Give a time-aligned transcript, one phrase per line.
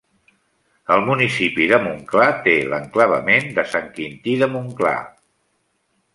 [0.95, 4.97] El municipi de Montclar té l'enclavament de Sant Quintí de Montclar.